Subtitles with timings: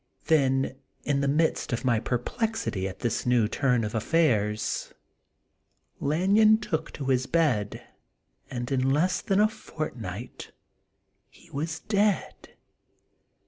[0.25, 4.95] Then in the midst of my per plexity at this new turn of affairs,
[5.99, 7.83] Lan yon took to his bed,
[8.49, 10.53] and in less than a fortnight
[11.29, 12.55] he was dead.